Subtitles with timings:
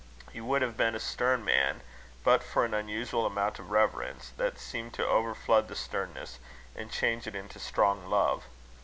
[0.33, 1.81] He would have been a stern man,
[2.23, 6.39] but for an unusual amount of reverence that seemed to overflood the sternness,
[6.75, 8.45] and change it into strong love.